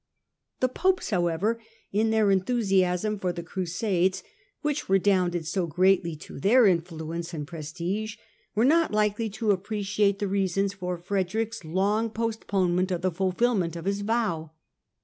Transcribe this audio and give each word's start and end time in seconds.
The 0.61 0.67
Popes, 0.67 1.11
however, 1.11 1.61
in 1.91 2.09
their 2.09 2.31
enthusiasm 2.31 3.19
for 3.19 3.31
the 3.31 3.43
Cru 3.43 3.65
sades, 3.67 4.23
which 4.63 4.89
redounded 4.89 5.45
so 5.45 5.67
greatly 5.67 6.15
to 6.15 6.39
their 6.39 6.65
influence 6.65 7.35
and 7.35 7.45
prestige, 7.47 8.17
were 8.55 8.65
not 8.65 8.91
likely 8.91 9.29
to 9.29 9.51
appreciate 9.51 10.17
the 10.17 10.27
reasons 10.27 10.73
for 10.73 10.97
Frederick's 10.97 11.63
long 11.63 12.09
postponement 12.09 12.89
of 12.89 13.03
the 13.03 13.11
fulfilment 13.11 13.75
of 13.75 13.85
his 13.85 14.01
vow. 14.01 14.53